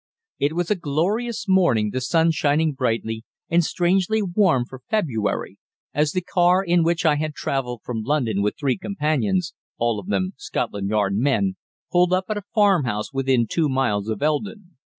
[0.39, 5.59] It was a glorious morning, the sun shining brightly, and strangely warm for February,
[5.93, 10.07] as the car in which I had travelled from London with three companions, all of
[10.07, 11.55] them Scotland Yard men,
[11.91, 14.75] pulled up at a farmhouse within two miles of Eldon.